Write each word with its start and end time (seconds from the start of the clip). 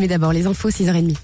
Mais 0.00 0.08
d'abord, 0.08 0.32
les 0.32 0.46
infos 0.46 0.70
6h30. 0.70 1.14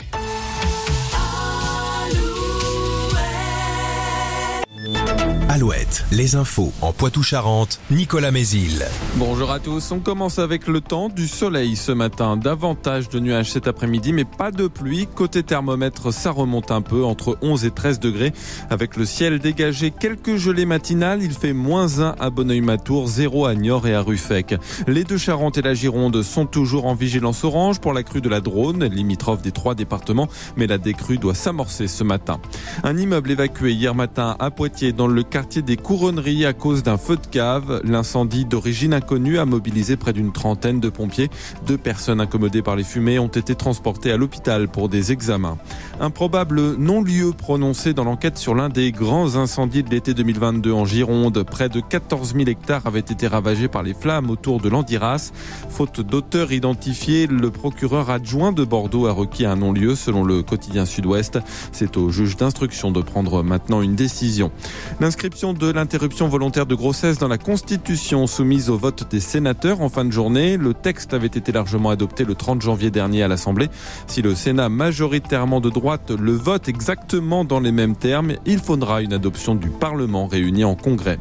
Les 6.12 6.34
infos 6.34 6.70
en 6.82 6.92
Poitou-Charentes, 6.92 7.80
Nicolas 7.90 8.30
Mézil. 8.30 8.84
Bonjour 9.14 9.50
à 9.50 9.58
tous, 9.58 9.90
on 9.90 10.00
commence 10.00 10.38
avec 10.38 10.66
le 10.66 10.82
temps, 10.82 11.08
du 11.08 11.26
soleil 11.26 11.76
ce 11.76 11.92
matin, 11.92 12.36
davantage 12.36 13.08
de 13.08 13.20
nuages 13.20 13.52
cet 13.52 13.66
après-midi, 13.66 14.12
mais 14.12 14.26
pas 14.26 14.50
de 14.50 14.66
pluie. 14.66 15.06
Côté 15.06 15.42
thermomètre, 15.42 16.12
ça 16.12 16.30
remonte 16.30 16.70
un 16.70 16.82
peu, 16.82 17.06
entre 17.06 17.38
11 17.40 17.64
et 17.64 17.70
13 17.70 18.00
degrés, 18.00 18.34
avec 18.68 18.96
le 18.96 19.06
ciel 19.06 19.38
dégagé, 19.38 19.92
quelques 19.92 20.36
gelées 20.36 20.66
matinales, 20.66 21.22
il 21.22 21.32
fait 21.32 21.54
moins 21.54 22.00
1 22.00 22.16
à 22.20 22.28
Bonneuil-Matour, 22.28 23.08
0 23.08 23.46
à 23.46 23.54
Niort 23.54 23.86
et 23.86 23.94
à 23.94 24.02
Ruffec. 24.02 24.56
Les 24.86 25.04
deux 25.04 25.16
Charentes 25.16 25.56
et 25.56 25.62
la 25.62 25.72
Gironde 25.72 26.20
sont 26.22 26.44
toujours 26.44 26.84
en 26.84 26.94
vigilance 26.94 27.44
orange 27.44 27.80
pour 27.80 27.94
la 27.94 28.02
crue 28.02 28.20
de 28.20 28.28
la 28.28 28.42
Drône, 28.42 28.84
limitrophe 28.84 29.40
des 29.40 29.52
trois 29.52 29.74
départements, 29.74 30.28
mais 30.58 30.66
la 30.66 30.76
décrue 30.76 31.16
doit 31.16 31.34
s'amorcer 31.34 31.88
ce 31.88 32.04
matin. 32.04 32.40
Un 32.84 32.98
immeuble 32.98 33.30
évacué 33.30 33.72
hier 33.72 33.94
matin 33.94 34.36
à 34.38 34.50
Poitiers 34.50 34.92
dans 34.92 35.06
le 35.06 35.22
quartier 35.22 35.45
des 35.54 35.76
Couronneries 35.76 36.44
à 36.44 36.52
cause 36.52 36.82
d'un 36.82 36.98
feu 36.98 37.16
de 37.16 37.26
cave. 37.26 37.80
L'incendie 37.84 38.44
d'origine 38.44 38.92
inconnue 38.92 39.38
a 39.38 39.44
mobilisé 39.44 39.96
près 39.96 40.12
d'une 40.12 40.32
trentaine 40.32 40.80
de 40.80 40.88
pompiers. 40.88 41.30
Deux 41.66 41.78
personnes 41.78 42.20
incommodées 42.20 42.62
par 42.62 42.76
les 42.76 42.84
fumées 42.84 43.18
ont 43.18 43.28
été 43.28 43.54
transportées 43.54 44.12
à 44.12 44.16
l'hôpital 44.16 44.68
pour 44.68 44.88
des 44.88 45.12
examens. 45.12 45.56
Un 45.98 46.10
probable 46.10 46.76
non-lieu 46.76 47.32
prononcé 47.32 47.94
dans 47.94 48.04
l'enquête 48.04 48.36
sur 48.36 48.54
l'un 48.54 48.68
des 48.68 48.92
grands 48.92 49.36
incendies 49.36 49.82
de 49.82 49.88
l'été 49.88 50.12
2022 50.12 50.70
en 50.70 50.84
Gironde. 50.84 51.42
Près 51.42 51.70
de 51.70 51.80
14 51.80 52.34
000 52.34 52.50
hectares 52.50 52.82
avaient 52.84 53.00
été 53.00 53.26
ravagés 53.26 53.66
par 53.66 53.82
les 53.82 53.94
flammes 53.94 54.28
autour 54.28 54.60
de 54.60 54.68
l'Andiras. 54.68 55.32
Faute 55.70 56.02
d'auteur 56.02 56.52
identifié, 56.52 57.26
le 57.26 57.50
procureur 57.50 58.10
adjoint 58.10 58.52
de 58.52 58.62
Bordeaux 58.62 59.06
a 59.06 59.12
requis 59.12 59.46
un 59.46 59.56
non-lieu 59.56 59.94
selon 59.94 60.22
le 60.22 60.42
quotidien 60.42 60.84
Sud-Ouest. 60.84 61.38
C'est 61.72 61.96
au 61.96 62.10
juge 62.10 62.36
d'instruction 62.36 62.90
de 62.90 63.00
prendre 63.00 63.42
maintenant 63.42 63.80
une 63.80 63.94
décision. 63.94 64.52
L'inscription 65.00 65.54
de 65.54 65.70
l'interruption 65.70 66.28
volontaire 66.28 66.66
de 66.66 66.74
grossesse 66.74 67.16
dans 67.16 67.28
la 67.28 67.38
Constitution 67.38 68.26
soumise 68.26 68.68
au 68.68 68.76
vote 68.76 69.10
des 69.10 69.20
sénateurs 69.20 69.80
en 69.80 69.88
fin 69.88 70.04
de 70.04 70.12
journée. 70.12 70.58
Le 70.58 70.74
texte 70.74 71.14
avait 71.14 71.26
été 71.26 71.52
largement 71.52 71.88
adopté 71.88 72.24
le 72.24 72.34
30 72.34 72.60
janvier 72.60 72.90
dernier 72.90 73.22
à 73.22 73.28
l'Assemblée. 73.28 73.70
Si 74.06 74.20
le 74.20 74.34
Sénat 74.34 74.68
majoritairement 74.68 75.62
de 75.62 75.70
droite 75.70 75.85
le 76.18 76.32
vote 76.32 76.68
exactement 76.68 77.44
dans 77.44 77.60
les 77.60 77.70
mêmes 77.70 77.94
termes, 77.94 78.32
il 78.44 78.58
faudra 78.58 79.02
une 79.02 79.12
adoption 79.12 79.54
du 79.54 79.68
Parlement 79.68 80.26
réuni 80.26 80.64
en 80.64 80.74
congrès. 80.74 81.18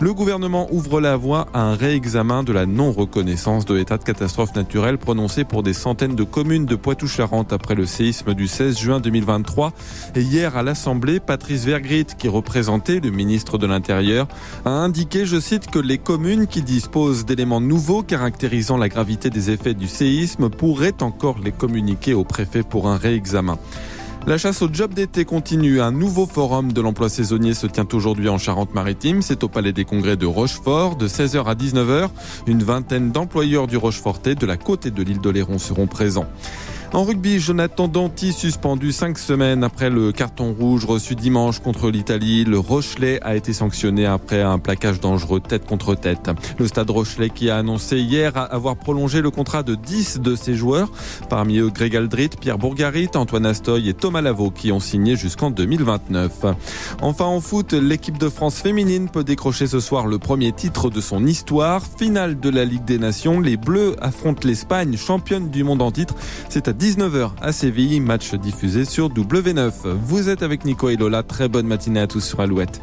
Le 0.00 0.14
gouvernement 0.14 0.68
ouvre 0.70 1.00
la 1.00 1.16
voie 1.16 1.48
à 1.52 1.62
un 1.62 1.74
réexamen 1.74 2.44
de 2.44 2.52
la 2.52 2.64
non-reconnaissance 2.64 3.64
de 3.64 3.74
l'état 3.74 3.98
de 3.98 4.04
catastrophe 4.04 4.54
naturelle 4.54 4.98
prononcé 4.98 5.42
pour 5.42 5.64
des 5.64 5.72
centaines 5.72 6.14
de 6.14 6.22
communes 6.22 6.64
de 6.64 6.76
Poitou-Charentes 6.76 7.52
après 7.52 7.74
le 7.74 7.86
séisme 7.86 8.34
du 8.34 8.46
16 8.46 8.78
juin 8.78 9.00
2023. 9.00 9.72
Et 10.14 10.20
hier 10.20 10.56
à 10.56 10.62
l'Assemblée, 10.62 11.18
Patrice 11.18 11.64
Vergrit, 11.64 12.06
qui 12.16 12.28
représentait 12.28 13.00
le 13.00 13.10
ministre 13.10 13.58
de 13.58 13.66
l'Intérieur, 13.66 14.28
a 14.64 14.70
indiqué, 14.70 15.26
je 15.26 15.40
cite, 15.40 15.68
que 15.68 15.80
les 15.80 15.98
communes 15.98 16.46
qui 16.46 16.62
disposent 16.62 17.24
d'éléments 17.24 17.60
nouveaux 17.60 18.04
caractérisant 18.04 18.76
la 18.76 18.88
gravité 18.88 19.28
des 19.28 19.50
effets 19.50 19.74
du 19.74 19.88
séisme 19.88 20.50
pourraient 20.50 21.02
encore 21.02 21.40
les 21.42 21.52
communiquer 21.52 22.14
au 22.14 22.22
préfet 22.22 22.62
pour 22.62 22.86
un 22.86 22.96
réexamen. 22.96 23.58
La 24.26 24.38
chasse 24.38 24.62
au 24.62 24.70
job 24.72 24.94
d'été 24.94 25.26
continue. 25.26 25.82
Un 25.82 25.92
nouveau 25.92 26.24
forum 26.24 26.72
de 26.72 26.80
l'emploi 26.80 27.10
saisonnier 27.10 27.52
se 27.52 27.66
tient 27.66 27.86
aujourd'hui 27.92 28.30
en 28.30 28.38
Charente-Maritime. 28.38 29.20
C'est 29.20 29.44
au 29.44 29.48
Palais 29.48 29.74
des 29.74 29.84
Congrès 29.84 30.16
de 30.16 30.24
Rochefort 30.24 30.96
de 30.96 31.06
16h 31.06 31.44
à 31.44 31.54
19h. 31.54 32.08
Une 32.46 32.62
vingtaine 32.62 33.12
d'employeurs 33.12 33.66
du 33.66 33.76
Rochefortais, 33.76 34.34
de 34.34 34.46
la 34.46 34.56
côte 34.56 34.88
de 34.88 35.02
l'île 35.02 35.20
d'Oléron 35.20 35.58
seront 35.58 35.86
présents. 35.86 36.26
En 36.94 37.02
rugby, 37.02 37.40
Jonathan 37.40 37.88
Danty 37.88 38.32
suspendu 38.32 38.92
cinq 38.92 39.18
semaines 39.18 39.64
après 39.64 39.90
le 39.90 40.12
carton 40.12 40.54
rouge 40.56 40.84
reçu 40.84 41.16
dimanche 41.16 41.58
contre 41.58 41.90
l'Italie. 41.90 42.44
Le 42.44 42.56
Rochelet 42.56 43.18
a 43.24 43.34
été 43.34 43.52
sanctionné 43.52 44.06
après 44.06 44.42
un 44.42 44.60
plaquage 44.60 45.00
dangereux 45.00 45.40
tête 45.40 45.66
contre 45.66 45.96
tête. 45.96 46.30
Le 46.56 46.68
stade 46.68 46.88
Rochelet 46.88 47.30
qui 47.30 47.50
a 47.50 47.56
annoncé 47.56 47.98
hier 47.98 48.36
avoir 48.36 48.76
prolongé 48.76 49.22
le 49.22 49.32
contrat 49.32 49.64
de 49.64 49.74
10 49.74 50.20
de 50.20 50.36
ses 50.36 50.54
joueurs. 50.54 50.88
Parmi 51.28 51.58
eux, 51.58 51.70
Greg 51.70 51.96
Aldrit, 51.96 52.30
Pierre 52.40 52.58
Bourgarit, 52.58 53.10
Antoine 53.16 53.46
Astoy 53.46 53.88
et 53.88 53.94
Thomas 53.94 54.20
Lavaux 54.20 54.52
qui 54.52 54.70
ont 54.70 54.78
signé 54.78 55.16
jusqu'en 55.16 55.50
2029. 55.50 56.44
Enfin 57.02 57.24
en 57.24 57.40
foot, 57.40 57.72
l'équipe 57.72 58.18
de 58.18 58.28
France 58.28 58.60
féminine 58.60 59.08
peut 59.08 59.24
décrocher 59.24 59.66
ce 59.66 59.80
soir 59.80 60.06
le 60.06 60.20
premier 60.20 60.52
titre 60.52 60.90
de 60.90 61.00
son 61.00 61.26
histoire. 61.26 61.82
Finale 61.98 62.38
de 62.38 62.50
la 62.50 62.64
Ligue 62.64 62.84
des 62.84 62.98
Nations, 62.98 63.40
les 63.40 63.56
Bleus 63.56 63.96
affrontent 64.00 64.46
l'Espagne, 64.46 64.96
championne 64.96 65.50
du 65.50 65.64
monde 65.64 65.82
en 65.82 65.90
titre. 65.90 66.14
C'est 66.48 66.68
à 66.68 66.72
19h 66.84 67.30
à 67.40 67.50
Séville, 67.50 68.02
match 68.02 68.34
diffusé 68.34 68.84
sur 68.84 69.08
W9. 69.08 69.72
Vous 70.04 70.28
êtes 70.28 70.42
avec 70.42 70.66
Nico 70.66 70.90
et 70.90 70.96
Lola, 70.96 71.22
très 71.22 71.48
bonne 71.48 71.66
matinée 71.66 72.00
à 72.00 72.06
tous 72.06 72.20
sur 72.20 72.40
Alouette. 72.40 72.82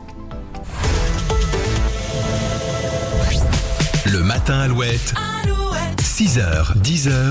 Le 4.12 4.24
matin 4.24 4.62
Alouette, 4.62 5.14
Alouette. 5.44 6.02
6h, 6.02 6.82
10h. 6.82 7.22